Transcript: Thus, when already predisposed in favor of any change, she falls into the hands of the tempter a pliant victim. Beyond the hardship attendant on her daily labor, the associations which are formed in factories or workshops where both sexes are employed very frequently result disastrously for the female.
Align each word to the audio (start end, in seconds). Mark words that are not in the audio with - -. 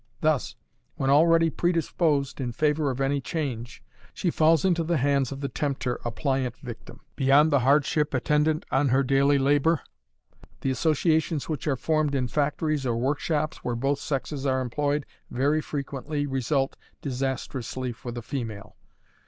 Thus, 0.21 0.55
when 0.95 1.11
already 1.11 1.51
predisposed 1.51 2.41
in 2.41 2.53
favor 2.53 2.89
of 2.89 2.99
any 2.99 3.21
change, 3.21 3.83
she 4.15 4.31
falls 4.31 4.65
into 4.65 4.83
the 4.83 4.97
hands 4.97 5.31
of 5.31 5.41
the 5.41 5.47
tempter 5.47 5.99
a 6.03 6.09
pliant 6.09 6.57
victim. 6.57 7.01
Beyond 7.15 7.51
the 7.51 7.59
hardship 7.59 8.15
attendant 8.15 8.65
on 8.71 8.89
her 8.89 9.03
daily 9.03 9.37
labor, 9.37 9.81
the 10.61 10.71
associations 10.71 11.47
which 11.47 11.67
are 11.67 11.75
formed 11.75 12.15
in 12.15 12.27
factories 12.27 12.83
or 12.83 12.97
workshops 12.97 13.57
where 13.57 13.75
both 13.75 13.99
sexes 13.99 14.43
are 14.43 14.59
employed 14.61 15.05
very 15.29 15.61
frequently 15.61 16.25
result 16.25 16.75
disastrously 17.03 17.91
for 17.91 18.11
the 18.11 18.23
female. 18.23 18.75